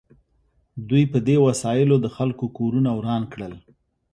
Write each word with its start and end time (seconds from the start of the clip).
دوی 0.89 1.03
په 1.11 1.19
دې 1.27 1.35
وسایلو 1.45 1.95
د 2.01 2.07
خلکو 2.15 2.45
کورونه 2.57 2.89
وران 2.97 3.23
کړل 3.33 3.53